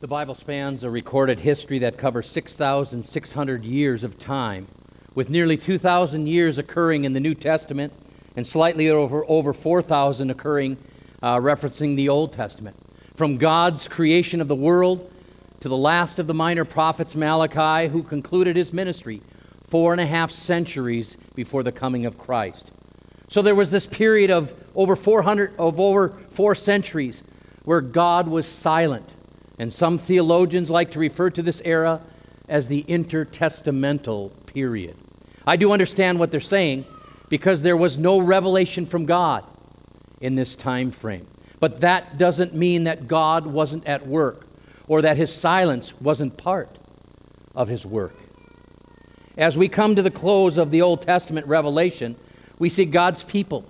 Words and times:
The 0.00 0.06
Bible 0.06 0.36
spans 0.36 0.84
a 0.84 0.90
recorded 0.90 1.40
history 1.40 1.80
that 1.80 1.98
covers 1.98 2.28
6,600 2.28 3.64
years 3.64 4.04
of 4.04 4.16
time, 4.16 4.68
with 5.16 5.28
nearly 5.28 5.56
2,000 5.56 6.28
years 6.28 6.56
occurring 6.56 7.02
in 7.02 7.14
the 7.14 7.18
New 7.18 7.34
Testament 7.34 7.92
and 8.36 8.46
slightly 8.46 8.90
over, 8.90 9.24
over 9.26 9.52
4,000 9.52 10.30
occurring 10.30 10.76
uh, 11.20 11.38
referencing 11.38 11.96
the 11.96 12.08
Old 12.08 12.32
Testament. 12.32 12.76
From 13.16 13.38
God's 13.38 13.88
creation 13.88 14.40
of 14.40 14.46
the 14.46 14.54
world 14.54 15.12
to 15.62 15.68
the 15.68 15.76
last 15.76 16.20
of 16.20 16.28
the 16.28 16.34
minor 16.34 16.64
prophets, 16.64 17.16
Malachi, 17.16 17.88
who 17.88 18.04
concluded 18.04 18.54
his 18.54 18.72
ministry 18.72 19.20
four 19.66 19.90
and 19.90 20.00
a 20.00 20.06
half 20.06 20.30
centuries 20.30 21.16
before 21.34 21.64
the 21.64 21.72
coming 21.72 22.06
of 22.06 22.16
Christ. 22.16 22.70
So 23.30 23.42
there 23.42 23.56
was 23.56 23.72
this 23.72 23.88
period 23.88 24.30
of 24.30 24.54
over 24.76 24.94
400 24.94 25.56
of 25.58 25.80
over 25.80 26.10
4 26.34 26.54
centuries 26.54 27.24
where 27.64 27.80
God 27.80 28.28
was 28.28 28.46
silent. 28.46 29.10
And 29.58 29.72
some 29.72 29.98
theologians 29.98 30.70
like 30.70 30.92
to 30.92 30.98
refer 30.98 31.30
to 31.30 31.42
this 31.42 31.60
era 31.64 32.00
as 32.48 32.68
the 32.68 32.84
intertestamental 32.84 34.30
period. 34.46 34.96
I 35.46 35.56
do 35.56 35.72
understand 35.72 36.18
what 36.18 36.30
they're 36.30 36.40
saying 36.40 36.84
because 37.28 37.62
there 37.62 37.76
was 37.76 37.98
no 37.98 38.20
revelation 38.20 38.86
from 38.86 39.04
God 39.06 39.44
in 40.20 40.34
this 40.34 40.54
time 40.54 40.90
frame. 40.90 41.26
But 41.60 41.80
that 41.80 42.18
doesn't 42.18 42.54
mean 42.54 42.84
that 42.84 43.08
God 43.08 43.46
wasn't 43.46 43.86
at 43.86 44.06
work 44.06 44.46
or 44.86 45.02
that 45.02 45.16
his 45.16 45.32
silence 45.32 45.92
wasn't 46.00 46.36
part 46.36 46.78
of 47.54 47.68
his 47.68 47.84
work. 47.84 48.14
As 49.36 49.58
we 49.58 49.68
come 49.68 49.94
to 49.96 50.02
the 50.02 50.10
close 50.10 50.58
of 50.58 50.70
the 50.70 50.82
Old 50.82 51.02
Testament 51.02 51.46
revelation, 51.46 52.16
we 52.58 52.68
see 52.68 52.84
God's 52.84 53.22
people 53.22 53.64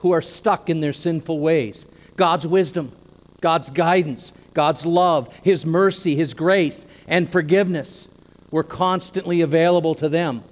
who 0.00 0.12
are 0.12 0.22
stuck 0.22 0.68
in 0.68 0.80
their 0.80 0.92
sinful 0.92 1.40
ways, 1.40 1.86
God's 2.16 2.46
wisdom, 2.46 2.92
God's 3.40 3.70
guidance, 3.70 4.32
God's 4.56 4.84
love, 4.84 5.32
His 5.42 5.64
mercy, 5.64 6.16
His 6.16 6.34
grace, 6.34 6.84
and 7.06 7.30
forgiveness 7.30 8.08
were 8.50 8.64
constantly 8.64 9.42
available 9.42 9.94
to 9.96 10.08
them, 10.08 10.42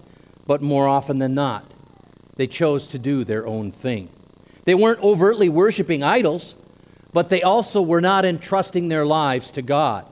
but 0.47 0.63
more 0.63 0.87
often 0.87 1.19
than 1.19 1.35
not, 1.35 1.65
they 2.37 2.47
chose 2.47 2.87
to 2.89 2.99
do 2.99 3.25
their 3.25 3.47
own 3.47 3.73
thing. 3.73 4.11
They 4.65 4.75
weren't 4.75 5.03
overtly 5.03 5.49
worshiping 5.49 6.03
idols, 6.03 6.55
but 7.13 7.31
they 7.31 7.43
also 7.43 7.81
were 7.81 8.01
not 8.01 8.25
entrusting 8.25 8.89
their 8.89 9.07
lives 9.07 9.51
to 9.53 9.63
God. 9.63 10.07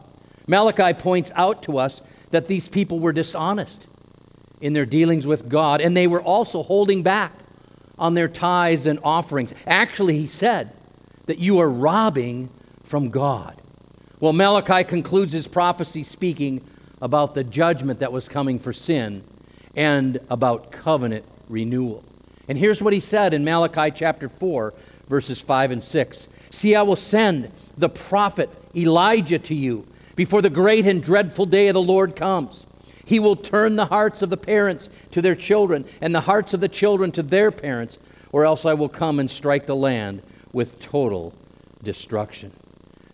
Malachi 0.46 0.94
points 0.94 1.30
out 1.34 1.62
to 1.64 1.78
us 1.78 2.00
that 2.30 2.48
these 2.48 2.68
people 2.68 2.98
were 2.98 3.12
dishonest 3.12 3.86
in 4.62 4.72
their 4.72 4.86
dealings 4.86 5.26
with 5.26 5.48
God, 5.48 5.80
and 5.80 5.96
they 5.96 6.06
were 6.06 6.22
also 6.22 6.62
holding 6.62 7.02
back 7.02 7.32
on 7.98 8.14
their 8.14 8.28
tithes 8.28 8.86
and 8.86 8.98
offerings. 9.04 9.52
Actually, 9.66 10.16
he 10.18 10.26
said 10.26 10.74
that 11.26 11.38
you 11.38 11.58
are 11.60 11.68
robbing 11.68 12.48
from 12.84 13.10
God. 13.10 13.60
Well, 14.22 14.32
Malachi 14.32 14.84
concludes 14.84 15.32
his 15.32 15.48
prophecy 15.48 16.04
speaking 16.04 16.64
about 17.00 17.34
the 17.34 17.42
judgment 17.42 17.98
that 17.98 18.12
was 18.12 18.28
coming 18.28 18.60
for 18.60 18.72
sin 18.72 19.24
and 19.74 20.20
about 20.30 20.70
covenant 20.70 21.24
renewal. 21.48 22.04
And 22.46 22.56
here's 22.56 22.80
what 22.80 22.92
he 22.92 23.00
said 23.00 23.34
in 23.34 23.42
Malachi 23.42 23.90
chapter 23.90 24.28
4, 24.28 24.74
verses 25.08 25.40
5 25.40 25.72
and 25.72 25.82
6 25.82 26.28
See, 26.52 26.76
I 26.76 26.82
will 26.82 26.94
send 26.94 27.50
the 27.76 27.88
prophet 27.88 28.48
Elijah 28.76 29.40
to 29.40 29.56
you 29.56 29.88
before 30.14 30.40
the 30.40 30.48
great 30.48 30.86
and 30.86 31.02
dreadful 31.02 31.46
day 31.46 31.66
of 31.66 31.74
the 31.74 31.82
Lord 31.82 32.14
comes. 32.14 32.64
He 33.04 33.18
will 33.18 33.34
turn 33.34 33.74
the 33.74 33.86
hearts 33.86 34.22
of 34.22 34.30
the 34.30 34.36
parents 34.36 34.88
to 35.10 35.20
their 35.20 35.34
children, 35.34 35.84
and 36.00 36.14
the 36.14 36.20
hearts 36.20 36.54
of 36.54 36.60
the 36.60 36.68
children 36.68 37.10
to 37.10 37.24
their 37.24 37.50
parents, 37.50 37.98
or 38.30 38.44
else 38.44 38.66
I 38.66 38.74
will 38.74 38.88
come 38.88 39.18
and 39.18 39.28
strike 39.28 39.66
the 39.66 39.74
land 39.74 40.22
with 40.52 40.78
total 40.78 41.34
destruction. 41.82 42.52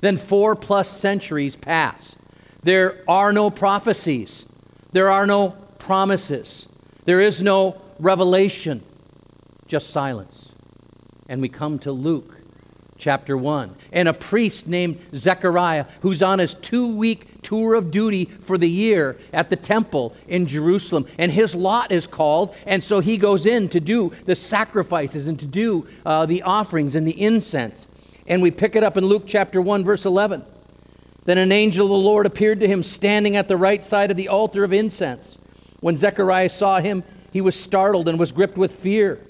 Then 0.00 0.16
four 0.16 0.54
plus 0.54 0.88
centuries 0.88 1.56
pass. 1.56 2.16
There 2.62 3.02
are 3.08 3.32
no 3.32 3.50
prophecies, 3.50 4.44
there 4.92 5.10
are 5.10 5.26
no 5.26 5.50
promises, 5.78 6.66
there 7.04 7.20
is 7.20 7.42
no 7.42 7.80
revelation, 7.98 8.82
just 9.66 9.90
silence. 9.90 10.52
And 11.28 11.40
we 11.40 11.48
come 11.48 11.78
to 11.80 11.92
Luke 11.92 12.38
chapter 12.98 13.36
1. 13.36 13.74
And 13.92 14.08
a 14.08 14.12
priest 14.12 14.66
named 14.66 15.00
Zechariah, 15.14 15.86
who's 16.02 16.22
on 16.22 16.40
his 16.40 16.54
two 16.54 16.94
week 16.94 17.42
tour 17.42 17.74
of 17.74 17.90
duty 17.90 18.26
for 18.44 18.58
the 18.58 18.68
year 18.68 19.16
at 19.32 19.48
the 19.48 19.56
temple 19.56 20.14
in 20.26 20.46
Jerusalem. 20.46 21.06
And 21.16 21.32
his 21.32 21.54
lot 21.54 21.92
is 21.92 22.06
called, 22.06 22.54
and 22.66 22.82
so 22.82 23.00
he 23.00 23.16
goes 23.16 23.46
in 23.46 23.68
to 23.70 23.80
do 23.80 24.12
the 24.26 24.34
sacrifices 24.34 25.28
and 25.28 25.38
to 25.38 25.46
do 25.46 25.86
uh, 26.04 26.26
the 26.26 26.42
offerings 26.42 26.94
and 26.94 27.06
the 27.06 27.20
incense. 27.20 27.86
And 28.28 28.40
we 28.40 28.52
pick 28.52 28.76
it 28.76 28.84
up 28.84 28.96
in 28.96 29.04
Luke 29.04 29.24
chapter 29.26 29.60
1, 29.60 29.84
verse 29.84 30.04
11. 30.04 30.44
Then 31.24 31.38
an 31.38 31.50
angel 31.50 31.86
of 31.86 31.90
the 31.90 31.96
Lord 31.96 32.26
appeared 32.26 32.60
to 32.60 32.68
him 32.68 32.82
standing 32.82 33.36
at 33.36 33.48
the 33.48 33.56
right 33.56 33.84
side 33.84 34.10
of 34.10 34.16
the 34.16 34.28
altar 34.28 34.62
of 34.62 34.72
incense. 34.72 35.36
When 35.80 35.96
Zechariah 35.96 36.48
saw 36.50 36.80
him, 36.80 37.02
he 37.32 37.40
was 37.40 37.58
startled 37.58 38.08
and 38.08 38.18
was 38.18 38.30
gripped 38.32 38.56
with 38.56 38.78
fear. 38.78 39.20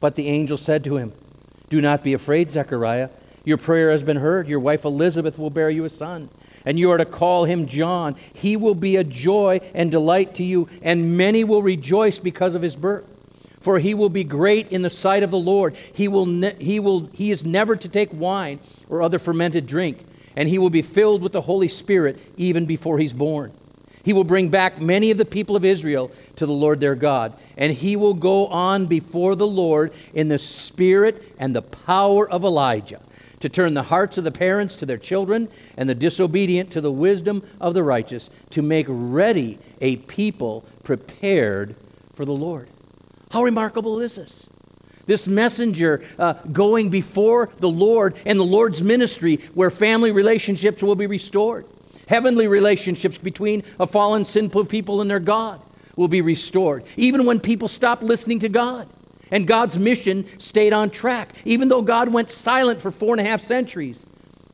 But 0.00 0.16
the 0.16 0.28
angel 0.28 0.56
said 0.56 0.84
to 0.84 0.96
him, 0.96 1.12
do 1.70 1.80
not 1.80 2.04
be 2.04 2.12
afraid, 2.12 2.50
Zechariah. 2.50 3.08
Your 3.44 3.56
prayer 3.56 3.90
has 3.90 4.02
been 4.02 4.16
heard. 4.16 4.46
Your 4.46 4.60
wife 4.60 4.84
Elizabeth 4.84 5.38
will 5.38 5.50
bear 5.50 5.70
you 5.70 5.84
a 5.84 5.90
son, 5.90 6.28
and 6.64 6.78
you 6.78 6.90
are 6.90 6.98
to 6.98 7.04
call 7.04 7.44
him 7.44 7.66
John. 7.66 8.16
He 8.32 8.56
will 8.56 8.74
be 8.74 8.96
a 8.96 9.04
joy 9.04 9.60
and 9.74 9.90
delight 9.90 10.34
to 10.36 10.44
you, 10.44 10.68
and 10.82 11.16
many 11.16 11.42
will 11.42 11.62
rejoice 11.62 12.18
because 12.18 12.54
of 12.54 12.62
his 12.62 12.76
birth. 12.76 13.06
For 13.64 13.78
he 13.78 13.94
will 13.94 14.10
be 14.10 14.24
great 14.24 14.70
in 14.70 14.82
the 14.82 14.90
sight 14.90 15.22
of 15.22 15.30
the 15.30 15.38
Lord. 15.38 15.74
He, 15.94 16.06
will 16.06 16.26
ne- 16.26 16.54
he, 16.60 16.78
will, 16.80 17.06
he 17.14 17.30
is 17.30 17.46
never 17.46 17.76
to 17.76 17.88
take 17.88 18.12
wine 18.12 18.60
or 18.90 19.00
other 19.00 19.18
fermented 19.18 19.66
drink, 19.66 20.04
and 20.36 20.46
he 20.46 20.58
will 20.58 20.68
be 20.68 20.82
filled 20.82 21.22
with 21.22 21.32
the 21.32 21.40
Holy 21.40 21.68
Spirit 21.68 22.20
even 22.36 22.66
before 22.66 22.98
he's 22.98 23.14
born. 23.14 23.54
He 24.02 24.12
will 24.12 24.22
bring 24.22 24.50
back 24.50 24.82
many 24.82 25.10
of 25.10 25.16
the 25.16 25.24
people 25.24 25.56
of 25.56 25.64
Israel 25.64 26.10
to 26.36 26.44
the 26.44 26.52
Lord 26.52 26.78
their 26.78 26.94
God, 26.94 27.38
and 27.56 27.72
he 27.72 27.96
will 27.96 28.12
go 28.12 28.48
on 28.48 28.84
before 28.84 29.34
the 29.34 29.46
Lord 29.46 29.94
in 30.12 30.28
the 30.28 30.38
spirit 30.38 31.22
and 31.38 31.56
the 31.56 31.62
power 31.62 32.28
of 32.28 32.44
Elijah 32.44 33.00
to 33.40 33.48
turn 33.48 33.72
the 33.72 33.82
hearts 33.82 34.18
of 34.18 34.24
the 34.24 34.30
parents 34.30 34.76
to 34.76 34.84
their 34.84 34.98
children 34.98 35.48
and 35.78 35.88
the 35.88 35.94
disobedient 35.94 36.70
to 36.72 36.82
the 36.82 36.92
wisdom 36.92 37.42
of 37.62 37.72
the 37.72 37.82
righteous, 37.82 38.28
to 38.50 38.60
make 38.60 38.84
ready 38.90 39.58
a 39.80 39.96
people 39.96 40.66
prepared 40.82 41.74
for 42.14 42.26
the 42.26 42.32
Lord. 42.32 42.68
How 43.34 43.42
remarkable 43.42 43.98
is 43.98 44.14
this? 44.14 44.46
This 45.06 45.26
messenger 45.26 46.04
uh, 46.20 46.34
going 46.52 46.88
before 46.88 47.50
the 47.58 47.68
Lord 47.68 48.14
and 48.24 48.38
the 48.38 48.44
Lord's 48.44 48.80
ministry 48.80 49.40
where 49.54 49.70
family 49.70 50.12
relationships 50.12 50.84
will 50.84 50.94
be 50.94 51.08
restored. 51.08 51.66
Heavenly 52.06 52.46
relationships 52.46 53.18
between 53.18 53.64
a 53.80 53.88
fallen, 53.88 54.24
sinful 54.24 54.66
people 54.66 55.00
and 55.00 55.10
their 55.10 55.18
God 55.18 55.60
will 55.96 56.06
be 56.06 56.20
restored. 56.20 56.84
Even 56.96 57.26
when 57.26 57.40
people 57.40 57.66
stop 57.66 58.02
listening 58.02 58.38
to 58.38 58.48
God 58.48 58.88
and 59.32 59.48
God's 59.48 59.76
mission 59.76 60.28
stayed 60.38 60.72
on 60.72 60.88
track. 60.88 61.32
Even 61.44 61.66
though 61.66 61.82
God 61.82 62.10
went 62.10 62.30
silent 62.30 62.80
for 62.80 62.92
four 62.92 63.14
and 63.14 63.20
a 63.20 63.28
half 63.28 63.42
centuries, 63.42 64.06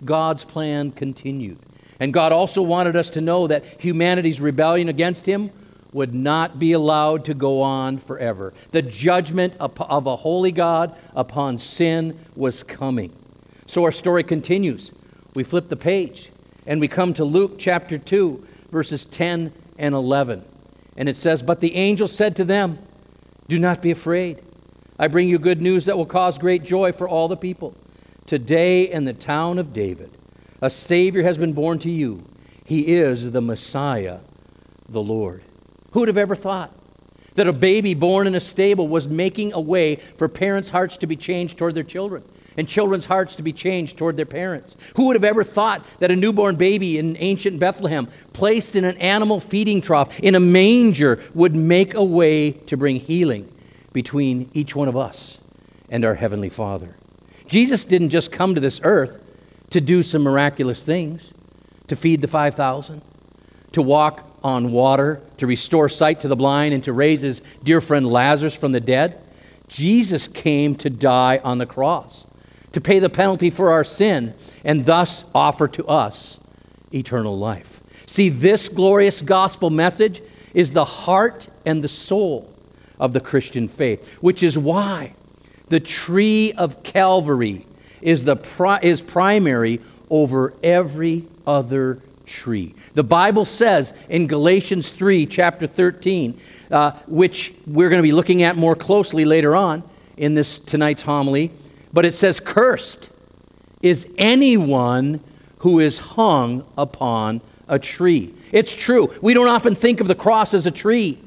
God's 0.07 0.43
plan 0.43 0.91
continued. 0.91 1.59
And 2.01 2.15
God 2.15 2.33
also 2.33 2.63
wanted 2.63 2.97
us 2.97 3.11
to 3.11 3.21
know 3.21 3.47
that 3.47 3.63
humanity's 3.79 4.41
rebellion 4.41 4.89
against 4.89 5.27
Him 5.27 5.51
would 5.93 6.15
not 6.15 6.59
be 6.59 6.73
allowed 6.73 7.25
to 7.25 7.35
go 7.35 7.61
on 7.61 7.99
forever. 7.99 8.53
The 8.71 8.83
judgment 8.83 9.55
of 9.59 10.07
a 10.07 10.17
holy 10.17 10.53
God 10.53 10.97
upon 11.15 11.59
sin 11.59 12.19
was 12.37 12.63
coming. 12.63 13.13
So 13.67 13.85
our 13.85 13.93
story 13.93 14.25
continues. 14.25 14.93
We 15.35 15.45
flip 15.45 15.69
the 15.69 15.77
page 15.77 16.31
and 16.67 16.81
we 16.81 16.89
come 16.89 17.15
to 17.15 17.25
Luke 17.25 17.59
chapter 17.59 17.99
2, 17.99 18.47
verses 18.71 19.05
10 19.05 19.53
and 19.79 19.95
11. 19.95 20.45
And 20.97 21.09
it 21.09 21.17
says, 21.17 21.43
But 21.43 21.61
the 21.61 21.75
angel 21.75 22.09
said 22.09 22.37
to 22.37 22.45
them, 22.45 22.79
Do 23.49 23.59
not 23.59 23.83
be 23.83 23.91
afraid. 23.91 24.43
I 24.99 25.09
bring 25.09 25.29
you 25.29 25.39
good 25.39 25.63
news 25.63 25.87
that 25.87 25.97
will 25.97 26.07
cause 26.07 26.37
great 26.37 26.63
joy 26.63 26.93
for 26.93 27.09
all 27.09 27.27
the 27.27 27.37
people. 27.37 27.75
Today 28.27 28.91
in 28.91 29.05
the 29.05 29.15
town 29.15 29.59
of 29.59 29.73
David, 29.73 30.11
a 30.61 30.69
Savior 30.69 31.23
has 31.23 31.39
been 31.39 31.53
born 31.55 31.79
to 31.81 31.91
you. 31.91 32.25
He 32.65 32.95
is 32.97 33.33
the 33.33 33.41
Messiah, 33.41 34.19
the 34.89 35.01
Lord. 35.01 35.43
Who 35.93 36.01
would 36.01 36.09
have 36.09 36.17
ever 36.17 36.37
thought 36.37 36.75
that 37.35 37.47
a 37.47 37.53
baby 37.53 37.95
born 37.95 38.27
in 38.27 38.35
a 38.35 38.41
stable 38.41 38.89
was 38.89 39.09
making 39.09 39.53
a 39.53 39.61
way 39.61 39.97
for 40.19 40.29
parents' 40.29 40.69
hearts 40.69 40.97
to 40.99 41.07
be 41.07 41.17
changed 41.17 41.59
toward 41.59 41.75
their 41.75 41.85
children? 41.85 42.23
and 42.57 42.69
children's 42.69 43.05
hearts 43.05 43.37
to 43.37 43.43
be 43.43 43.53
changed 43.53 43.97
toward 43.97 44.17
their 44.17 44.27
parents. 44.27 44.77
Who 44.97 45.07
would 45.07 45.17
have 45.17 45.25
ever 45.25 45.45
thought 45.45 45.85
that 46.01 46.11
a 46.11 46.17
newborn 46.17 46.57
baby 46.57 46.99
in 46.99 47.17
ancient 47.19 47.59
Bethlehem, 47.59 48.09
placed 48.33 48.77
in 48.77 48.85
an 48.85 48.97
animal 48.99 49.41
feeding 49.41 49.81
trough, 49.81 50.19
in 50.21 50.35
a 50.35 50.41
manger, 50.41 51.23
would 51.35 51.55
make 51.55 51.95
a 51.95 52.05
way 52.05 52.53
to 52.53 52.77
bring 52.77 52.97
healing 52.97 53.51
between 53.93 54.51
each 54.53 54.75
one 54.75 54.89
of 54.89 54.97
us 54.97 55.39
and 55.89 56.05
our 56.05 56.15
Heavenly 56.15 56.51
Father? 56.51 56.97
Jesus 57.47 57.85
didn't 57.85 58.11
just 58.11 58.31
come 58.31 58.55
to 58.55 58.61
this 58.61 58.81
earth 58.83 59.23
to 59.71 59.81
do 59.81 60.03
some 60.03 60.23
miraculous 60.23 60.83
things, 60.83 61.33
to 61.89 61.97
feed 61.97 62.21
the 62.21 62.29
5,000, 62.29 63.03
to 63.73 63.83
walk 63.83 64.30
on 64.43 64.73
water, 64.73 65.21
to 65.39 65.47
restore 65.47 65.89
sight 65.89 66.21
to 66.23 66.29
the 66.29 66.37
blind, 66.37 66.75
and 66.75 66.85
to 66.85 66.93
raise 66.93 67.21
his 67.21 67.41
dear 67.63 67.81
friend 67.81 68.07
Lazarus 68.07 68.55
from 68.55 68.73
the 68.73 68.81
dead. 68.81 69.21
Jesus 69.69 70.29
came 70.29 70.75
to 70.77 70.91
die 70.91 71.41
on 71.43 71.59
the 71.59 71.67
cross 71.67 72.27
to 72.73 72.81
pay 72.81 72.99
the 72.99 73.11
penalty 73.11 73.51
for 73.51 73.73
our 73.73 73.85
sin, 73.85 74.35
and 74.65 74.85
thus 74.85 75.25
offer 75.35 75.67
to 75.69 75.87
us 75.87 76.39
eternal 76.93 77.39
life. 77.39 77.81
See, 78.07 78.29
this 78.29 78.69
glorious 78.69 79.23
gospel 79.23 79.71
message 79.71 80.23
is 80.55 80.73
the 80.73 80.85
heart 80.85 81.47
and 81.65 81.83
the 81.83 81.89
soul 81.89 82.53
of 82.99 83.13
the 83.13 83.21
Christian 83.21 83.69
faith, 83.69 84.07
which 84.21 84.43
is 84.43 84.59
why 84.59 85.15
the 85.69 85.81
tree 85.81 86.53
of 86.53 86.83
Calvary 86.83 87.67
is, 88.03 88.25
the 88.25 88.37
pri- 88.37 88.81
is 88.83 89.01
primary 89.01 89.81
over 90.11 90.53
every 90.63 91.25
other 91.47 92.01
tree. 92.31 92.75
The 92.95 93.03
Bible 93.03 93.45
says 93.45 93.93
in 94.09 94.27
Galatians 94.27 94.89
3, 94.89 95.27
chapter 95.27 95.67
13, 95.67 96.41
uh, 96.71 96.93
which 97.07 97.53
we're 97.67 97.89
going 97.89 97.99
to 97.99 98.07
be 98.07 98.13
looking 98.13 98.43
at 98.43 98.57
more 98.57 98.77
closely 98.77 99.25
later 99.25 99.57
on 99.57 99.83
in 100.17 100.35
this 100.35 100.59
tonight's 100.59 101.03
homily, 101.03 101.51
but 101.93 102.07
it 102.07 102.15
says, 102.15 102.39
Cursed 102.39 103.11
is 103.83 104.07
anyone 104.17 105.21
who 105.59 105.81
is 105.81 105.99
hung 105.99 106.65
upon 106.79 107.41
a 107.69 107.79
tree. 107.79 108.35
It's 108.53 108.75
true. 108.75 109.13
We 109.21 109.35
don't 109.35 109.49
often 109.49 109.75
think 109.75 110.01
of 110.01 110.09
the 110.09 110.15
cross 110.15 110.55
as 110.55 110.67
a 110.67 110.71
tree, 110.71 111.19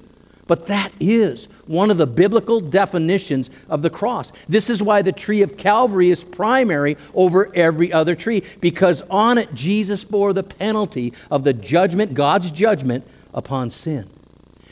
but 0.47 0.67
that 0.67 0.91
is 1.00 1.47
one 1.65 1.89
of 1.89 1.98
the 1.98 2.07
biblical 2.07 2.60
definitions 2.60 3.50
of 3.69 3.81
the 3.81 3.89
cross. 3.89 4.31
This 4.50 4.69
is 4.69 4.83
why 4.83 5.01
the 5.01 5.12
tree 5.12 5.42
of 5.42 5.57
Calvary 5.57 6.10
is 6.10 6.24
primary 6.24 6.98
over 7.13 7.54
every 7.56 7.94
other 7.94 8.15
tree, 8.15 8.44
because 8.60 9.01
on 9.10 9.38
it 9.38 9.54
Jesus 9.54 10.04
bore 10.04 10.33
the 10.33 10.44
penalty 10.44 11.13
of 11.31 11.44
the 11.44 11.54
judgment, 11.54 12.13
God's 12.13 12.51
judgment 12.51 13.07
upon 13.33 13.69
sin. 13.69 14.10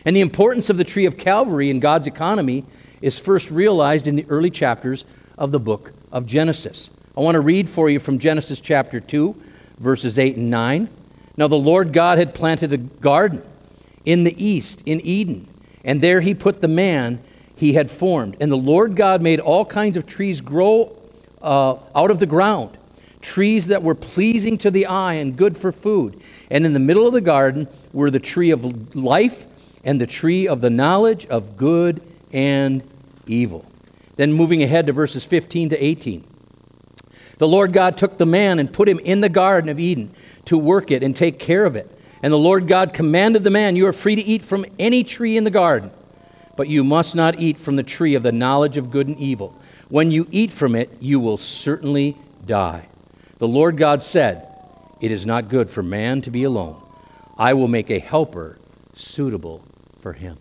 And 0.06 0.16
the 0.16 0.22
importance 0.22 0.70
of 0.70 0.78
the 0.78 0.84
tree 0.84 1.06
of 1.06 1.18
Calvary 1.18 1.70
in 1.70 1.80
God's 1.80 2.08
economy 2.08 2.66
is 3.02 3.18
first 3.18 3.50
realized 3.52 4.08
in 4.08 4.16
the 4.16 4.26
early 4.30 4.50
chapters 4.50 5.06
of 5.38 5.52
the 5.52 5.60
book 5.60 5.94
of 6.12 6.26
Genesis. 6.26 6.90
I 7.16 7.22
want 7.22 7.36
to 7.36 7.42
read 7.42 7.70
for 7.70 7.90
you 7.90 8.00
from 8.00 8.20
Genesis 8.20 8.60
chapter 8.60 9.00
2, 9.00 9.36
verses 9.80 10.18
8 10.18 10.38
and 10.38 10.50
9. 10.50 10.90
Now, 11.38 11.48
the 11.48 11.56
Lord 11.56 11.94
God 11.94 12.18
had 12.18 12.34
planted 12.34 12.74
a 12.74 12.78
garden 12.78 13.42
in 14.06 14.24
the 14.24 14.44
east, 14.44 14.82
in 14.86 15.00
Eden 15.02 15.48
and 15.84 16.02
there 16.02 16.22
he 16.22 16.34
put 16.34 16.62
the 16.62 16.68
man 16.68 17.22
he 17.56 17.74
had 17.74 17.92
formed. 17.92 18.38
And 18.40 18.52
the 18.52 18.58
Lord 18.58 18.96
God 18.96 19.22
made 19.22 19.40
all 19.40 19.66
kinds 19.66 19.98
of 19.98 20.06
trees 20.06 20.42
grow 20.42 20.98
uh, 21.42 21.78
out 21.96 22.12
of 22.12 22.20
the 22.20 22.26
ground, 22.26 22.78
trees 23.22 23.68
that 23.68 23.84
were 23.84 23.96
pleasing 23.96 24.58
to 24.60 24.72
the 24.72 24.86
eye 24.88 25.14
and 25.16 25.36
good 25.36 25.58
for 25.58 25.72
food. 25.72 26.22
And 26.50 26.66
in 26.66 26.74
the 26.74 26.80
middle 26.80 27.08
of 27.08 27.14
the 27.14 27.22
garden 27.22 27.68
were 27.94 28.12
the 28.12 28.20
tree 28.20 28.52
of 28.52 28.96
life 28.96 29.46
and 29.84 30.00
the 30.00 30.08
tree 30.08 30.48
of 30.48 30.62
the 30.62 30.70
knowledge 30.70 31.26
of 31.28 31.58
good 31.58 32.02
and 32.32 32.84
evil. 33.28 33.66
Then 34.16 34.34
moving 34.34 34.64
ahead 34.64 34.88
to 34.88 34.94
verses 34.94 35.24
15 35.26 35.70
to 35.70 35.84
18. 35.84 36.24
The 37.38 37.48
Lord 37.48 37.74
God 37.74 37.98
took 37.98 38.18
the 38.18 38.26
man 38.26 38.60
and 38.60 38.72
put 38.72 38.88
him 38.88 39.00
in 39.00 39.22
the 39.22 39.30
Garden 39.30 39.70
of 39.70 39.80
Eden 39.80 40.14
to 40.46 40.58
work 40.58 40.92
it 40.92 41.02
and 41.02 41.16
take 41.16 41.40
care 41.40 41.66
of 41.66 41.76
it. 41.76 41.90
And 42.24 42.32
the 42.32 42.38
Lord 42.38 42.68
God 42.68 42.94
commanded 42.94 43.44
the 43.44 43.50
man, 43.50 43.76
You 43.76 43.88
are 43.88 43.94
free 43.94 44.16
to 44.16 44.22
eat 44.22 44.44
from 44.44 44.66
any 44.78 45.04
tree 45.04 45.38
in 45.38 45.44
the 45.44 45.50
garden, 45.50 45.92
but 46.56 46.68
you 46.68 46.84
must 46.84 47.16
not 47.16 47.40
eat 47.40 47.60
from 47.60 47.76
the 47.76 47.84
tree 47.84 48.16
of 48.16 48.24
the 48.24 48.32
knowledge 48.32 48.78
of 48.78 48.92
good 48.92 49.08
and 49.08 49.18
evil. 49.18 49.56
When 49.90 50.12
you 50.12 50.28
eat 50.32 50.54
from 50.54 50.76
it, 50.76 50.98
you 51.02 51.20
will 51.20 51.38
certainly 51.38 52.18
die. 52.46 52.88
The 53.40 53.48
Lord 53.48 53.78
God 53.78 54.04
said, 54.04 54.48
It 55.02 55.12
is 55.12 55.26
not 55.26 55.50
good 55.50 55.70
for 55.70 55.82
man 55.82 56.22
to 56.22 56.32
be 56.32 56.44
alone. 56.44 56.82
I 57.38 57.54
will 57.54 57.68
make 57.68 57.90
a 57.90 58.00
helper 58.00 58.60
suitable 58.96 59.64
for 60.02 60.14
him. 60.14 60.38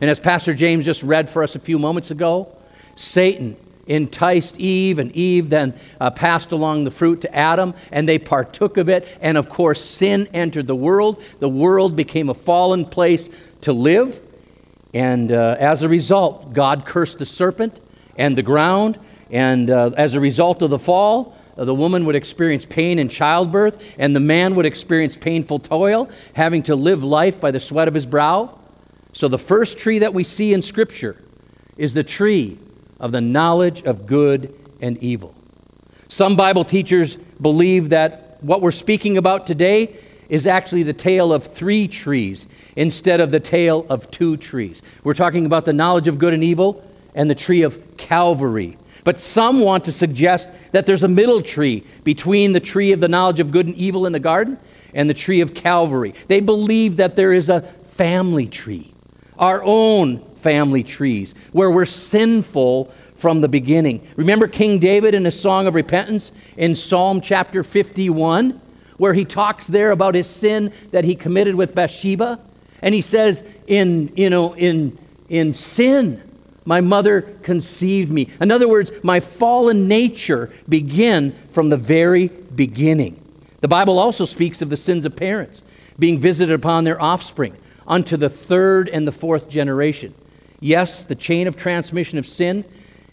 And 0.00 0.08
as 0.08 0.20
Pastor 0.20 0.54
James 0.54 0.84
just 0.84 1.02
read 1.02 1.28
for 1.28 1.42
us 1.42 1.56
a 1.56 1.60
few 1.60 1.78
moments 1.78 2.12
ago, 2.12 2.56
Satan 2.94 3.56
enticed 3.88 4.56
Eve, 4.58 4.98
and 4.98 5.10
Eve 5.16 5.50
then 5.50 5.78
uh, 6.00 6.10
passed 6.10 6.52
along 6.52 6.84
the 6.84 6.90
fruit 6.90 7.22
to 7.22 7.34
Adam, 7.34 7.74
and 7.90 8.08
they 8.08 8.18
partook 8.18 8.76
of 8.76 8.88
it. 8.88 9.08
And 9.20 9.36
of 9.36 9.48
course, 9.48 9.84
sin 9.84 10.28
entered 10.32 10.66
the 10.66 10.76
world. 10.76 11.22
The 11.40 11.48
world 11.48 11.96
became 11.96 12.28
a 12.28 12.34
fallen 12.34 12.84
place 12.84 13.28
to 13.62 13.72
live. 13.72 14.20
And 14.94 15.32
uh, 15.32 15.56
as 15.58 15.82
a 15.82 15.88
result, 15.88 16.52
God 16.52 16.86
cursed 16.86 17.18
the 17.18 17.26
serpent 17.26 17.78
and 18.16 18.36
the 18.36 18.42
ground. 18.42 18.98
And 19.30 19.70
uh, 19.70 19.90
as 19.96 20.14
a 20.14 20.20
result 20.20 20.62
of 20.62 20.70
the 20.70 20.78
fall, 20.78 21.36
uh, 21.56 21.64
the 21.64 21.74
woman 21.74 22.04
would 22.04 22.14
experience 22.14 22.64
pain 22.64 22.98
in 22.98 23.08
childbirth, 23.08 23.82
and 23.98 24.14
the 24.14 24.20
man 24.20 24.54
would 24.54 24.64
experience 24.64 25.16
painful 25.16 25.58
toil, 25.58 26.08
having 26.34 26.62
to 26.62 26.76
live 26.76 27.02
life 27.02 27.40
by 27.40 27.50
the 27.50 27.60
sweat 27.60 27.88
of 27.88 27.94
his 27.94 28.06
brow. 28.06 28.58
So, 29.12 29.26
the 29.26 29.38
first 29.38 29.76
tree 29.76 29.98
that 29.98 30.14
we 30.14 30.22
see 30.22 30.54
in 30.54 30.62
Scripture 30.62 31.20
is 31.76 31.94
the 31.94 32.04
tree 32.04 32.58
of 33.00 33.12
the 33.12 33.20
knowledge 33.20 33.82
of 33.82 34.06
good 34.06 34.54
and 34.80 34.98
evil. 35.02 35.34
Some 36.08 36.36
Bible 36.36 36.64
teachers 36.64 37.16
believe 37.40 37.90
that 37.90 38.38
what 38.40 38.62
we're 38.62 38.72
speaking 38.72 39.18
about 39.18 39.46
today 39.46 39.96
is 40.28 40.46
actually 40.46 40.82
the 40.82 40.92
tale 40.92 41.32
of 41.32 41.46
three 41.54 41.88
trees 41.88 42.46
instead 42.76 43.20
of 43.20 43.30
the 43.30 43.40
tale 43.40 43.86
of 43.88 44.10
two 44.10 44.36
trees. 44.36 44.82
We're 45.04 45.14
talking 45.14 45.46
about 45.46 45.64
the 45.64 45.72
knowledge 45.72 46.08
of 46.08 46.18
good 46.18 46.34
and 46.34 46.44
evil 46.44 46.84
and 47.14 47.28
the 47.28 47.34
tree 47.34 47.62
of 47.62 47.96
Calvary. 47.96 48.76
But 49.04 49.18
some 49.18 49.60
want 49.60 49.84
to 49.86 49.92
suggest 49.92 50.48
that 50.72 50.86
there's 50.86 51.02
a 51.02 51.08
middle 51.08 51.42
tree 51.42 51.86
between 52.04 52.52
the 52.52 52.60
tree 52.60 52.92
of 52.92 53.00
the 53.00 53.08
knowledge 53.08 53.40
of 53.40 53.50
good 53.50 53.66
and 53.66 53.74
evil 53.76 54.06
in 54.06 54.12
the 54.12 54.20
garden 54.20 54.58
and 54.92 55.08
the 55.08 55.14
tree 55.14 55.40
of 55.40 55.54
Calvary. 55.54 56.14
They 56.28 56.40
believe 56.40 56.96
that 56.98 57.16
there 57.16 57.32
is 57.32 57.48
a 57.48 57.62
family 57.96 58.46
tree, 58.46 58.92
our 59.38 59.62
own 59.64 60.18
family 60.38 60.82
trees, 60.82 61.34
where 61.52 61.70
we're 61.70 61.84
sinful 61.84 62.92
from 63.16 63.40
the 63.40 63.48
beginning. 63.48 64.06
Remember 64.16 64.46
King 64.46 64.78
David 64.78 65.14
in 65.14 65.24
his 65.24 65.38
song 65.38 65.66
of 65.66 65.74
repentance 65.74 66.32
in 66.56 66.74
Psalm 66.74 67.20
chapter 67.20 67.62
51, 67.62 68.60
where 68.96 69.14
he 69.14 69.24
talks 69.24 69.66
there 69.66 69.90
about 69.90 70.14
his 70.14 70.28
sin 70.28 70.72
that 70.92 71.04
he 71.04 71.14
committed 71.14 71.54
with 71.54 71.74
Bathsheba? 71.74 72.40
And 72.80 72.94
he 72.94 73.00
says, 73.00 73.42
in, 73.66 74.12
you 74.16 74.30
know, 74.30 74.54
in, 74.54 74.96
in 75.28 75.52
sin, 75.54 76.22
my 76.64 76.80
mother 76.80 77.22
conceived 77.42 78.10
me. 78.10 78.28
In 78.40 78.50
other 78.50 78.68
words, 78.68 78.92
my 79.02 79.20
fallen 79.20 79.88
nature 79.88 80.50
began 80.68 81.34
from 81.50 81.70
the 81.70 81.76
very 81.76 82.28
beginning. 82.28 83.24
The 83.60 83.68
Bible 83.68 83.98
also 83.98 84.24
speaks 84.24 84.62
of 84.62 84.70
the 84.70 84.76
sins 84.76 85.04
of 85.04 85.16
parents 85.16 85.62
being 85.98 86.20
visited 86.20 86.54
upon 86.54 86.84
their 86.84 87.00
offspring 87.00 87.56
unto 87.86 88.16
the 88.16 88.28
third 88.28 88.88
and 88.88 89.06
the 89.06 89.12
fourth 89.12 89.48
generation. 89.48 90.14
Yes, 90.60 91.04
the 91.04 91.14
chain 91.14 91.46
of 91.46 91.56
transmission 91.56 92.18
of 92.18 92.26
sin 92.26 92.64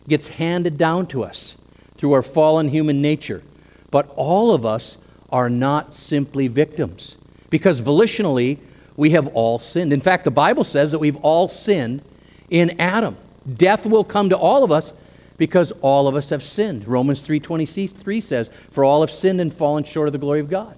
gets 0.08 0.28
handed 0.28 0.78
down 0.78 1.08
to 1.08 1.24
us 1.24 1.56
through 1.98 2.14
our 2.14 2.22
fallen 2.22 2.70
human 2.70 3.02
nature. 3.02 3.42
But 3.92 4.10
all 4.16 4.52
of 4.52 4.66
us 4.66 4.98
are 5.32 5.50
not 5.50 5.94
simply 5.94 6.48
victims 6.48 7.16
because 7.50 7.82
volitionally 7.82 8.60
we 8.98 9.12
have 9.12 9.28
all 9.28 9.60
sinned. 9.60 9.94
In 9.94 10.02
fact, 10.02 10.24
the 10.24 10.32
Bible 10.32 10.64
says 10.64 10.92
that 10.92 11.00
we've 11.00 11.18
all 11.18 11.48
sinned 11.48 12.02
in 12.50 12.80
Adam. 12.80 13.18
Death 13.58 13.86
will 13.86 14.04
come 14.04 14.30
to 14.30 14.38
all 14.38 14.64
of 14.64 14.72
us 14.72 14.94
because 15.38 15.72
all 15.82 16.08
of 16.08 16.16
us 16.16 16.30
have 16.30 16.44
sinned. 16.44 16.88
Romans 16.88 17.22
3:23 17.22 18.22
says, 18.22 18.50
"For 18.72 18.84
all 18.84 19.02
have 19.02 19.12
sinned 19.12 19.42
and 19.42 19.54
fallen 19.54 19.84
short 19.84 20.08
of 20.08 20.14
the 20.14 20.18
glory 20.18 20.40
of 20.40 20.50
God." 20.50 20.76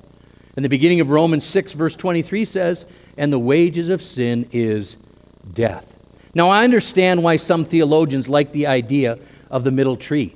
And 0.56 0.66
the 0.66 0.70
beginning 0.70 1.00
of 1.00 1.10
Romans 1.10 1.44
6 1.44 1.74
verse 1.74 1.96
23 1.96 2.44
says, 2.44 2.86
"And 3.18 3.32
the 3.32 3.40
wages 3.40 3.90
of 3.90 4.02
sin 4.02 4.48
is 4.52 4.98
death." 5.54 5.97
Now, 6.38 6.50
I 6.50 6.64
understand 6.64 7.24
why 7.24 7.38
some 7.38 7.66
theologians 7.66 8.30
like 8.30 8.52
the 8.52 8.68
idea 8.68 9.18
of 9.50 9.64
the 9.64 9.72
middle 9.72 9.98
tree, 9.98 10.36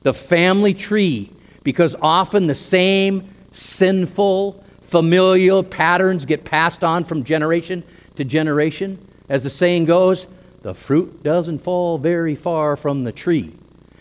the 0.00 0.14
family 0.14 0.72
tree, 0.72 1.30
because 1.62 1.94
often 2.00 2.46
the 2.46 2.54
same 2.54 3.28
sinful, 3.52 4.64
familial 4.80 5.62
patterns 5.62 6.24
get 6.24 6.46
passed 6.46 6.82
on 6.82 7.04
from 7.04 7.22
generation 7.22 7.84
to 8.16 8.24
generation. 8.24 8.96
As 9.28 9.42
the 9.42 9.50
saying 9.50 9.84
goes, 9.84 10.26
the 10.62 10.72
fruit 10.72 11.22
doesn't 11.22 11.58
fall 11.58 11.98
very 11.98 12.34
far 12.34 12.74
from 12.74 13.04
the 13.04 13.12
tree. 13.12 13.54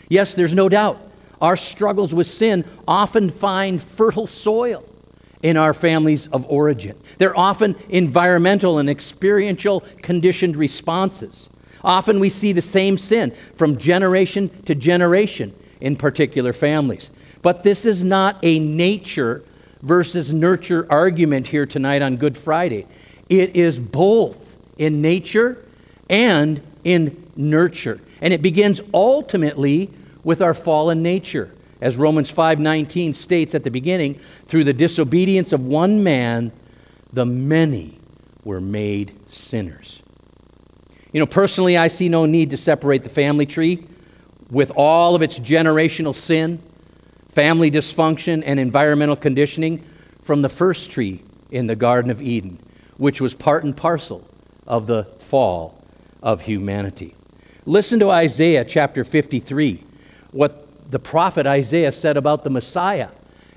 Yes, 0.08 0.36
there's 0.36 0.53
no 0.53 0.70
doubt. 0.70 1.01
Our 1.41 1.58
struggles 1.58 2.13
with 2.13 2.27
sin 2.27 2.63
often 2.88 3.29
find 3.29 3.84
fertile 3.84 4.27
soil 4.27 4.86
in 5.43 5.57
our 5.57 5.74
families 5.74 6.27
of 6.27 6.45
origin. 6.50 6.98
They're 7.17 7.38
often 7.38 7.75
environmental 7.89 8.77
and 8.79 8.89
experiential 8.89 9.83
conditioned 10.01 10.55
responses. 10.55 11.50
Often 11.83 12.19
we 12.19 12.29
see 12.29 12.53
the 12.53 12.62
same 12.62 12.98
sin 12.98 13.36
from 13.55 13.77
generation 13.77 14.50
to 14.65 14.75
generation 14.75 15.53
in 15.79 15.95
particular 15.95 16.53
families. 16.53 17.10
But 17.41 17.63
this 17.63 17.86
is 17.86 18.03
not 18.03 18.38
a 18.43 18.60
nature 18.60 19.43
versus 19.81 20.31
nurture 20.31 20.86
argument 20.91 21.48
here 21.48 21.65
tonight 21.65 22.03
on 22.03 22.17
Good 22.17 22.38
Friday. 22.38 22.86
It 23.29 23.55
is 23.55 23.79
both 23.79 24.38
in 24.77 25.01
nature 25.01 25.65
and 26.10 26.62
in 26.83 27.31
nurture. 27.36 28.00
And 28.21 28.33
it 28.33 28.43
begins 28.43 28.79
ultimately 28.93 29.89
with 30.24 30.41
our 30.43 30.53
fallen 30.53 31.01
nature 31.01 31.51
as 31.82 31.98
Romans 31.98 32.32
5:19 32.32 33.14
states 33.14 33.56
at 33.56 33.64
the 33.64 33.72
beginning, 33.72 34.20
through 34.48 34.64
the 34.64 34.74
disobedience 34.74 35.52
of 35.52 35.66
one 35.66 36.04
man, 36.04 36.52
the 37.12 37.26
many 37.26 37.98
were 38.44 38.62
made 38.62 39.12
sinners. 39.30 40.02
You 41.12 41.20
know, 41.20 41.26
personally, 41.26 41.78
I 41.78 41.88
see 41.88 42.08
no 42.08 42.26
need 42.26 42.52
to 42.52 42.58
separate 42.58 43.04
the 43.04 43.10
family 43.10 43.46
tree 43.46 43.84
with 44.50 44.72
all 44.76 45.16
of 45.16 45.22
its 45.22 45.40
generational 45.40 46.16
sin, 46.16 46.60
family 47.34 47.70
dysfunction, 47.70 48.44
and 48.46 48.60
environmental 48.60 49.16
conditioning 49.16 49.84
from 50.24 50.42
the 50.42 50.50
first 50.50 50.92
tree 50.92 51.22
in 51.52 51.68
the 51.68 51.76
Garden 51.76 52.12
of 52.12 52.22
Eden, 52.22 52.60
which 52.98 53.20
was 53.20 53.34
part 53.34 53.64
and 53.64 53.76
parcel 53.76 54.26
of 54.68 54.88
the 54.88 55.04
fall 55.20 55.84
of 56.22 56.42
humanity. 56.42 57.16
Listen 57.66 58.00
to 58.00 58.10
Isaiah 58.10 58.64
chapter 58.64 59.04
53, 59.04 59.84
what 60.32 60.68
the 60.91 61.00
prophet 61.00 61.48
Isaiah 61.48 61.91
said 61.91 62.17
about 62.17 62.43
the 62.43 62.50
Messiah 62.50 63.10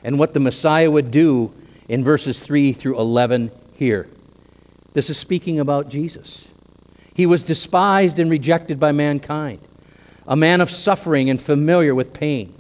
and 0.05 0.19
what 0.19 0.35
the 0.35 0.41
Messiah 0.41 0.89
would 0.89 1.11
do 1.11 1.53
in 1.89 2.05
verses 2.05 2.39
3 2.39 2.73
through 2.73 2.99
11 2.99 3.51
here. 3.75 4.07
This 4.93 5.11
is 5.11 5.19
speaking 5.19 5.59
about 5.59 5.89
Jesus. 5.89 6.47
He 7.13 7.27
was 7.27 7.43
despised 7.43 8.21
and 8.21 8.31
rejected 8.31 8.79
by 8.79 8.93
mankind, 8.93 9.59
a 10.29 10.37
man 10.37 10.61
of 10.61 10.71
suffering 10.71 11.29
and 11.29 11.43
familiar 11.43 11.93
with 11.95 12.13
pain. 12.13 12.55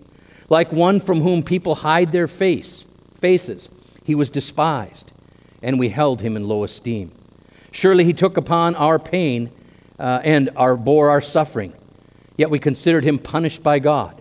Like 0.48 0.72
one 0.72 1.00
from 1.00 1.20
whom 1.20 1.44
people 1.44 1.76
hide 1.76 2.10
their 2.10 2.28
face, 2.28 2.84
faces, 3.20 3.68
he 4.02 4.16
was 4.16 4.28
despised, 4.28 5.12
and 5.62 5.78
we 5.78 5.88
held 5.88 6.20
him 6.20 6.36
in 6.36 6.48
low 6.48 6.64
esteem. 6.64 7.12
Surely 7.70 8.04
he 8.04 8.12
took 8.12 8.36
upon 8.36 8.74
our 8.74 8.98
pain 8.98 9.50
uh, 10.00 10.20
and 10.24 10.50
our, 10.56 10.76
bore 10.76 11.10
our 11.10 11.20
suffering, 11.20 11.72
yet 12.36 12.50
we 12.50 12.58
considered 12.58 13.04
him 13.04 13.20
punished 13.20 13.62
by 13.62 13.78
God, 13.78 14.20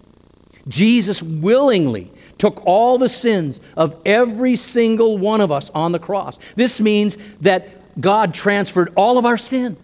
Jesus 0.67 1.21
willingly 1.21 2.11
took 2.37 2.65
all 2.65 2.97
the 2.97 3.09
sins 3.09 3.59
of 3.77 3.99
every 4.05 4.55
single 4.55 5.17
one 5.17 5.41
of 5.41 5.51
us 5.51 5.69
on 5.75 5.91
the 5.91 5.99
cross. 5.99 6.37
This 6.55 6.81
means 6.81 7.17
that 7.41 7.99
God 7.99 8.33
transferred 8.33 8.93
all 8.95 9.17
of 9.17 9.25
our 9.25 9.37
sin, 9.37 9.77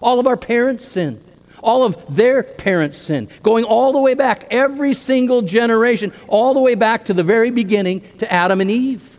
all 0.00 0.20
of 0.20 0.26
our 0.26 0.36
parents' 0.36 0.86
sin, 0.86 1.22
all 1.62 1.84
of 1.84 1.96
their 2.14 2.42
parents' 2.42 2.98
sin, 2.98 3.28
going 3.42 3.64
all 3.64 3.92
the 3.92 3.98
way 3.98 4.14
back, 4.14 4.46
every 4.50 4.94
single 4.94 5.42
generation, 5.42 6.12
all 6.28 6.54
the 6.54 6.60
way 6.60 6.74
back 6.74 7.04
to 7.06 7.14
the 7.14 7.22
very 7.22 7.50
beginning 7.50 8.02
to 8.18 8.32
Adam 8.32 8.60
and 8.60 8.70
Eve. 8.70 9.18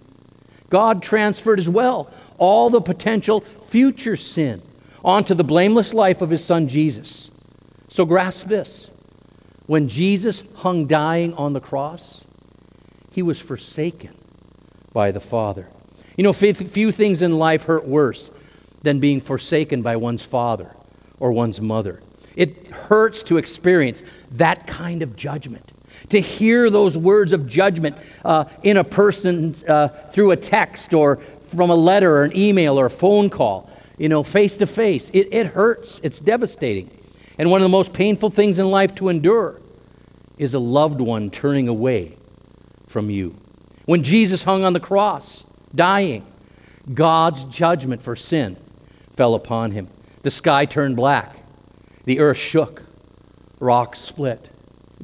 God 0.70 1.02
transferred 1.04 1.60
as 1.60 1.70
well 1.70 2.12
all 2.38 2.70
the 2.70 2.82
potential 2.82 3.44
future 3.70 4.18
sin 4.18 4.62
onto 5.04 5.34
the 5.34 5.44
blameless 5.44 5.94
life 5.94 6.22
of 6.22 6.30
his 6.30 6.44
son 6.44 6.68
Jesus. 6.68 7.30
So 7.90 8.06
grasp 8.06 8.48
this. 8.48 8.90
When 9.66 9.88
Jesus 9.88 10.44
hung 10.56 10.88
dying 10.88 11.34
on 11.36 11.54
the 11.54 11.62
cross, 11.62 12.24
he 13.12 13.22
was 13.22 13.40
forsaken 13.40 14.16
by 14.92 15.12
the 15.12 15.20
Father. 15.20 15.68
You 16.18 16.24
know, 16.24 16.34
few 16.34 16.92
things 16.92 17.22
in 17.22 17.38
life 17.38 17.64
hurt 17.64 17.88
worse 17.88 18.30
than 18.84 19.00
being 19.00 19.22
forsaken 19.22 19.82
by 19.82 19.96
one's 19.96 20.24
father 20.24 20.76
or 21.20 21.32
one's 21.32 21.60
mother. 21.60 22.02
It 22.36 22.68
hurts 22.68 23.24
to 23.24 23.38
experience 23.38 24.04
that 24.32 24.68
kind 24.68 25.02
of 25.02 25.16
judgment. 25.16 25.72
To 26.10 26.20
hear 26.20 26.70
those 26.70 26.98
words 26.98 27.32
of 27.32 27.48
judgment 27.48 27.96
uh, 28.26 28.46
in 28.64 28.78
a 28.78 28.84
person 28.84 29.56
uh, 29.68 29.90
through 30.12 30.32
a 30.32 30.36
text 30.36 30.94
or 30.94 31.20
from 31.48 31.70
a 31.70 31.76
letter 31.76 32.18
or 32.18 32.24
an 32.24 32.36
email 32.36 32.80
or 32.80 32.88
a 32.88 32.92
phone 32.92 33.30
call, 33.30 33.70
you 33.98 34.10
know, 34.10 34.24
face 34.24 34.58
to 34.58 34.68
face, 34.68 35.10
it, 35.14 35.30
it 35.32 35.48
hurts. 35.48 36.00
It's 36.04 36.20
devastating. 36.20 36.90
And 37.38 37.50
one 37.50 37.62
of 37.62 37.66
the 37.66 37.70
most 37.70 37.94
painful 37.94 38.30
things 38.30 38.60
in 38.60 38.70
life 38.70 38.94
to 38.96 39.10
endure 39.10 39.60
is 40.38 40.54
a 40.54 40.60
loved 40.60 41.02
one 41.02 41.30
turning 41.30 41.68
away 41.68 42.18
from 42.88 43.10
you. 43.10 43.36
When 43.86 44.04
Jesus 44.04 44.44
hung 44.44 44.64
on 44.64 44.74
the 44.74 44.80
cross, 44.80 45.44
dying, 45.74 46.26
God's 46.94 47.46
judgment 47.46 48.02
for 48.02 48.16
sin 48.16 48.58
fell 49.16 49.36
upon 49.36 49.72
him. 49.72 49.88
The 50.22 50.32
sky 50.32 50.66
turned 50.66 50.96
black. 50.96 51.38
The 52.06 52.20
earth 52.20 52.38
shook, 52.38 52.84
rocks 53.60 54.00
split, 54.00 54.50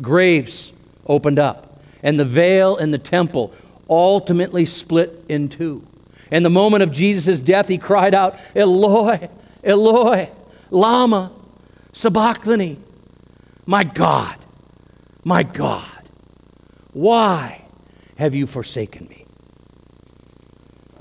graves 0.01 0.71
opened 1.05 1.39
up, 1.39 1.81
and 2.03 2.19
the 2.19 2.25
veil 2.25 2.77
in 2.77 2.91
the 2.91 2.97
temple 2.97 3.53
ultimately 3.89 4.65
split 4.65 5.25
in 5.29 5.49
two. 5.49 5.85
In 6.31 6.43
the 6.43 6.49
moment 6.49 6.83
of 6.83 6.91
Jesus' 6.91 7.39
death, 7.39 7.67
he 7.67 7.77
cried 7.77 8.13
out, 8.13 8.37
Eloi, 8.55 9.29
Eloi, 9.63 10.29
Lama, 10.69 11.31
Sabachthani, 11.93 12.79
my 13.65 13.83
God, 13.83 14.37
my 15.23 15.43
God, 15.43 16.09
why 16.93 17.61
have 18.17 18.33
you 18.35 18.47
forsaken 18.47 19.07
me? 19.07 19.25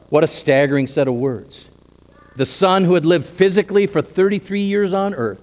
What 0.09 0.25
a 0.25 0.29
staggering 0.29 0.87
set 0.87 1.09
of 1.09 1.15
words. 1.15 1.65
The 2.37 2.47
Son 2.47 2.85
who 2.85 2.95
had 2.95 3.05
lived 3.05 3.27
physically 3.27 3.87
for 3.87 4.01
33 4.01 4.63
years 4.63 4.93
on 4.93 5.15
earth 5.15 5.41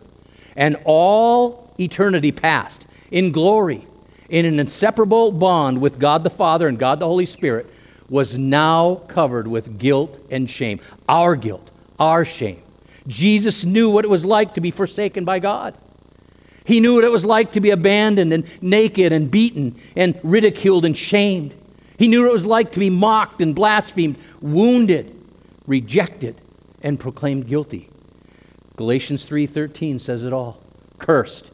and 0.55 0.77
all 0.85 1.73
eternity 1.79 2.31
past 2.31 2.87
in 3.11 3.31
glory, 3.31 3.85
in 4.29 4.45
an 4.45 4.59
inseparable 4.59 5.31
bond 5.31 5.79
with 5.79 5.99
God 5.99 6.23
the 6.23 6.29
Father 6.29 6.67
and 6.67 6.79
God 6.79 6.99
the 6.99 7.05
Holy 7.05 7.25
Spirit, 7.25 7.71
was 8.09 8.37
now 8.37 8.95
covered 9.07 9.47
with 9.47 9.77
guilt 9.77 10.19
and 10.31 10.49
shame. 10.49 10.79
Our 11.09 11.35
guilt, 11.35 11.69
our 11.99 12.25
shame. 12.25 12.61
Jesus 13.07 13.63
knew 13.63 13.89
what 13.89 14.05
it 14.05 14.09
was 14.09 14.25
like 14.25 14.55
to 14.55 14.61
be 14.61 14.71
forsaken 14.71 15.25
by 15.25 15.39
God. 15.39 15.77
He 16.63 16.79
knew 16.79 16.95
what 16.95 17.03
it 17.03 17.11
was 17.11 17.25
like 17.25 17.51
to 17.53 17.59
be 17.59 17.69
abandoned 17.69 18.33
and 18.33 18.45
naked 18.61 19.13
and 19.13 19.29
beaten 19.29 19.79
and 19.95 20.19
ridiculed 20.23 20.83
and 20.83 20.97
shamed. 20.97 21.53
He 21.97 22.07
knew 22.07 22.21
what 22.23 22.29
it 22.29 22.33
was 22.33 22.45
like 22.45 22.71
to 22.71 22.79
be 22.79 22.89
mocked 22.89 23.41
and 23.41 23.53
blasphemed, 23.53 24.17
wounded, 24.41 25.15
rejected, 25.67 26.41
and 26.81 26.99
proclaimed 26.99 27.47
guilty. 27.47 27.89
Galatians 28.77 29.23
3:13 29.23 29.99
says 29.99 30.23
it 30.23 30.33
all. 30.33 30.59
Cursed 30.97 31.51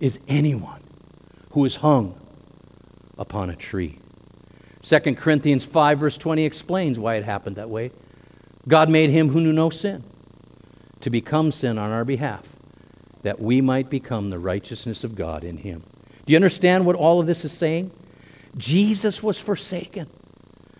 is 0.00 0.18
anyone 0.26 0.82
who 1.50 1.64
is 1.66 1.76
hung 1.76 2.18
upon 3.18 3.50
a 3.50 3.56
tree. 3.56 3.98
2 4.82 5.14
Corinthians 5.16 5.64
5 5.64 5.98
verse 5.98 6.16
20 6.16 6.44
explains 6.44 6.98
why 6.98 7.16
it 7.16 7.24
happened 7.24 7.56
that 7.56 7.70
way. 7.70 7.90
God 8.66 8.88
made 8.88 9.10
him 9.10 9.28
who 9.28 9.40
knew 9.40 9.52
no 9.52 9.68
sin 9.70 10.02
to 11.04 11.10
become 11.10 11.52
sin 11.52 11.76
on 11.76 11.90
our 11.90 12.02
behalf 12.02 12.48
that 13.20 13.38
we 13.38 13.60
might 13.60 13.90
become 13.90 14.30
the 14.30 14.38
righteousness 14.38 15.04
of 15.04 15.14
God 15.14 15.44
in 15.44 15.58
him. 15.58 15.82
Do 16.24 16.32
you 16.32 16.36
understand 16.38 16.86
what 16.86 16.96
all 16.96 17.20
of 17.20 17.26
this 17.26 17.44
is 17.44 17.52
saying? 17.52 17.90
Jesus 18.56 19.22
was 19.22 19.38
forsaken 19.38 20.08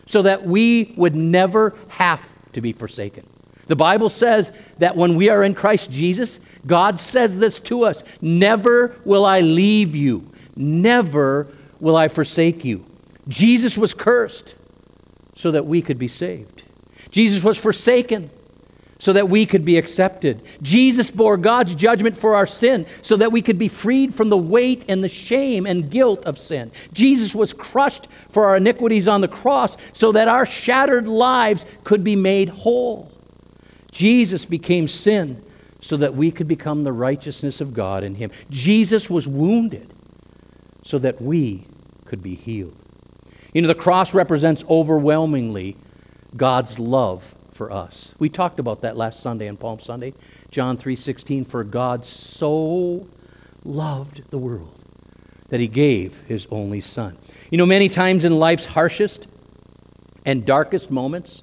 so 0.06 0.22
that 0.22 0.46
we 0.46 0.94
would 0.96 1.14
never 1.14 1.76
have 1.88 2.26
to 2.54 2.62
be 2.62 2.72
forsaken. 2.72 3.26
The 3.66 3.76
Bible 3.76 4.08
says 4.08 4.50
that 4.78 4.96
when 4.96 5.14
we 5.14 5.28
are 5.28 5.44
in 5.44 5.54
Christ 5.54 5.90
Jesus, 5.90 6.40
God 6.66 6.98
says 6.98 7.38
this 7.38 7.60
to 7.60 7.84
us 7.84 8.02
Never 8.22 8.96
will 9.04 9.26
I 9.26 9.42
leave 9.42 9.94
you, 9.94 10.26
never 10.56 11.48
will 11.80 11.96
I 11.96 12.08
forsake 12.08 12.64
you. 12.64 12.82
Jesus 13.28 13.76
was 13.76 13.92
cursed 13.92 14.54
so 15.36 15.50
that 15.50 15.66
we 15.66 15.82
could 15.82 15.98
be 15.98 16.08
saved. 16.08 16.62
Jesus 17.10 17.44
was 17.44 17.58
forsaken 17.58 18.30
so 18.98 19.12
that 19.12 19.28
we 19.28 19.44
could 19.44 19.64
be 19.64 19.76
accepted. 19.76 20.42
Jesus 20.62 21.10
bore 21.10 21.36
God's 21.36 21.74
judgment 21.74 22.16
for 22.16 22.34
our 22.34 22.46
sin 22.46 22.86
so 23.02 23.16
that 23.16 23.32
we 23.32 23.42
could 23.42 23.58
be 23.58 23.68
freed 23.68 24.14
from 24.14 24.28
the 24.28 24.36
weight 24.36 24.84
and 24.88 25.02
the 25.02 25.08
shame 25.08 25.66
and 25.66 25.90
guilt 25.90 26.24
of 26.24 26.38
sin. 26.38 26.70
Jesus 26.92 27.34
was 27.34 27.52
crushed 27.52 28.08
for 28.30 28.46
our 28.46 28.56
iniquities 28.56 29.08
on 29.08 29.20
the 29.20 29.28
cross 29.28 29.76
so 29.92 30.12
that 30.12 30.28
our 30.28 30.46
shattered 30.46 31.08
lives 31.08 31.66
could 31.82 32.04
be 32.04 32.16
made 32.16 32.48
whole. 32.48 33.10
Jesus 33.92 34.44
became 34.44 34.88
sin 34.88 35.44
so 35.80 35.96
that 35.96 36.14
we 36.14 36.30
could 36.30 36.48
become 36.48 36.82
the 36.82 36.92
righteousness 36.92 37.60
of 37.60 37.74
God 37.74 38.04
in 38.04 38.14
him. 38.14 38.30
Jesus 38.50 39.10
was 39.10 39.28
wounded 39.28 39.92
so 40.84 40.98
that 40.98 41.20
we 41.20 41.66
could 42.06 42.22
be 42.22 42.34
healed. 42.34 42.76
You 43.52 43.62
know, 43.62 43.68
the 43.68 43.74
cross 43.74 44.14
represents 44.14 44.64
overwhelmingly 44.68 45.76
God's 46.36 46.78
love 46.78 47.34
for 47.54 47.70
us. 47.72 48.12
We 48.18 48.28
talked 48.28 48.58
about 48.58 48.82
that 48.82 48.96
last 48.96 49.20
Sunday 49.20 49.48
on 49.48 49.56
Palm 49.56 49.80
Sunday. 49.80 50.12
John 50.50 50.76
3:16 50.76 51.44
for 51.44 51.64
God 51.64 52.04
so 52.04 53.06
loved 53.64 54.22
the 54.30 54.38
world 54.38 54.84
that 55.48 55.60
he 55.60 55.68
gave 55.68 56.18
his 56.26 56.46
only 56.50 56.80
son. 56.80 57.16
You 57.50 57.58
know 57.58 57.66
many 57.66 57.88
times 57.88 58.24
in 58.24 58.38
life's 58.38 58.64
harshest 58.64 59.26
and 60.26 60.44
darkest 60.44 60.90
moments 60.90 61.42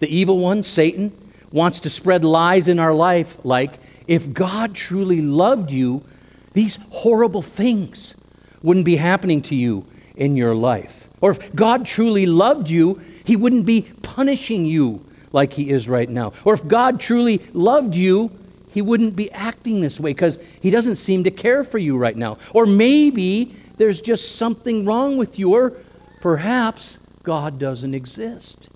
the 0.00 0.08
evil 0.08 0.38
one 0.38 0.62
Satan 0.62 1.12
wants 1.52 1.80
to 1.80 1.90
spread 1.90 2.24
lies 2.24 2.68
in 2.68 2.78
our 2.78 2.94
life 2.94 3.36
like 3.44 3.78
if 4.06 4.32
God 4.32 4.74
truly 4.74 5.20
loved 5.20 5.70
you 5.70 6.02
these 6.52 6.78
horrible 6.90 7.42
things 7.42 8.14
wouldn't 8.62 8.86
be 8.86 8.96
happening 8.96 9.42
to 9.42 9.54
you 9.54 9.86
in 10.16 10.36
your 10.36 10.54
life. 10.54 11.08
Or 11.20 11.30
if 11.30 11.54
God 11.54 11.86
truly 11.86 12.26
loved 12.26 12.68
you, 12.68 13.00
he 13.24 13.36
wouldn't 13.36 13.66
be 13.66 13.82
punishing 14.02 14.66
you 14.66 15.04
like 15.32 15.52
he 15.52 15.70
is 15.70 15.88
right 15.88 16.08
now. 16.08 16.32
Or 16.44 16.54
if 16.54 16.66
God 16.66 17.00
truly 17.00 17.42
loved 17.52 17.94
you, 17.94 18.30
he 18.72 18.82
wouldn't 18.82 19.16
be 19.16 19.30
acting 19.32 19.80
this 19.80 19.98
way 19.98 20.10
because 20.10 20.38
he 20.60 20.70
doesn't 20.70 20.96
seem 20.96 21.24
to 21.24 21.30
care 21.30 21.64
for 21.64 21.78
you 21.78 21.96
right 21.96 22.16
now. 22.16 22.38
Or 22.52 22.66
maybe 22.66 23.54
there's 23.76 24.00
just 24.00 24.36
something 24.36 24.84
wrong 24.84 25.16
with 25.16 25.38
you, 25.38 25.54
or 25.54 25.72
perhaps 26.20 26.98
God 27.22 27.58
doesn't 27.58 27.94
exist. 27.94 28.68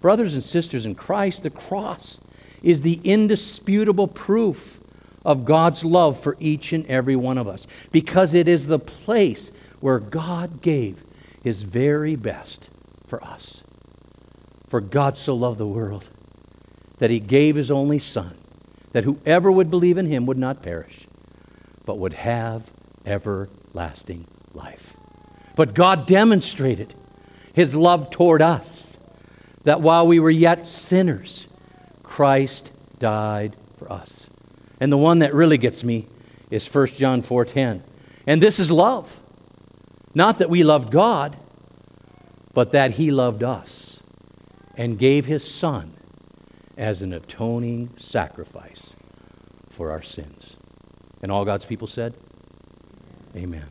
Brothers 0.00 0.34
and 0.34 0.44
sisters 0.44 0.86
in 0.86 0.94
Christ, 0.94 1.42
the 1.42 1.50
cross 1.50 2.18
is 2.62 2.82
the 2.82 3.00
indisputable 3.04 4.06
proof 4.06 4.78
of 5.24 5.44
God's 5.44 5.84
love 5.84 6.20
for 6.20 6.36
each 6.38 6.72
and 6.72 6.86
every 6.86 7.16
one 7.16 7.38
of 7.38 7.48
us 7.48 7.66
because 7.90 8.34
it 8.34 8.46
is 8.46 8.66
the 8.66 8.78
place 8.78 9.50
where 9.80 9.98
God 9.98 10.62
gave 10.62 11.02
his 11.42 11.62
very 11.62 12.16
best 12.16 12.68
for 13.06 13.22
us. 13.24 13.63
For 14.74 14.80
God 14.80 15.16
so 15.16 15.36
loved 15.36 15.58
the 15.58 15.68
world 15.68 16.02
that 16.98 17.08
he 17.08 17.20
gave 17.20 17.54
his 17.54 17.70
only 17.70 18.00
Son, 18.00 18.36
that 18.90 19.04
whoever 19.04 19.52
would 19.52 19.70
believe 19.70 19.98
in 19.98 20.06
him 20.06 20.26
would 20.26 20.36
not 20.36 20.64
perish, 20.64 21.06
but 21.86 21.98
would 21.98 22.14
have 22.14 22.72
everlasting 23.06 24.26
life. 24.52 24.92
But 25.54 25.74
God 25.74 26.08
demonstrated 26.08 26.92
his 27.52 27.76
love 27.76 28.10
toward 28.10 28.42
us, 28.42 28.96
that 29.62 29.80
while 29.80 30.08
we 30.08 30.18
were 30.18 30.28
yet 30.28 30.66
sinners, 30.66 31.46
Christ 32.02 32.72
died 32.98 33.54
for 33.78 33.92
us. 33.92 34.26
And 34.80 34.90
the 34.90 34.98
one 34.98 35.20
that 35.20 35.34
really 35.34 35.56
gets 35.56 35.84
me 35.84 36.08
is 36.50 36.66
1 36.66 36.96
John 36.96 37.22
4:10. 37.22 37.84
And 38.26 38.42
this 38.42 38.58
is 38.58 38.72
love. 38.72 39.20
Not 40.16 40.38
that 40.40 40.50
we 40.50 40.64
loved 40.64 40.90
God, 40.90 41.36
but 42.54 42.72
that 42.72 42.90
he 42.90 43.12
loved 43.12 43.44
us 43.44 43.83
and 44.76 44.98
gave 44.98 45.26
his 45.26 45.48
son 45.48 45.94
as 46.76 47.02
an 47.02 47.12
atoning 47.12 47.90
sacrifice 47.96 48.92
for 49.70 49.90
our 49.90 50.02
sins. 50.02 50.56
And 51.22 51.30
all 51.30 51.44
God's 51.44 51.64
people 51.64 51.88
said, 51.88 52.14
Amen. 53.36 53.66